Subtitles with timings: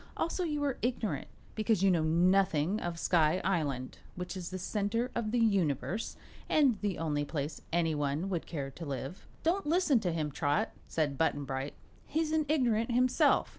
[0.17, 5.11] Also, you are ignorant, because you know nothing of Sky Island, which is the Center
[5.13, 6.15] of the Universe
[6.49, 11.19] and the only place anyone would care to live." "Don't listen to him, Trot," said
[11.19, 11.75] Button Bright;
[12.07, 13.49] "he's an ignorant himself."